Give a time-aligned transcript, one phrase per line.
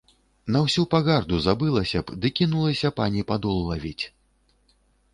[0.53, 3.99] На ўсю пагарду забылася б ды кінулася пані падол лавіць.